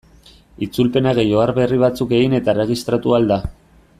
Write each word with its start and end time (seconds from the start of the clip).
Itzulpena 0.67 1.11
gehi 1.19 1.35
ohar 1.41 1.53
berri 1.59 1.79
batzuk 1.85 2.15
egin 2.21 2.35
eta 2.39 2.55
erregistratu 2.57 3.17
ahal 3.19 3.31
da. 3.35 3.41